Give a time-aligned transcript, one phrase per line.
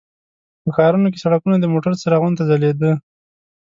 [0.63, 2.91] په ښارونو کې سړکونه د موټرو څراغونو ته ځلیده.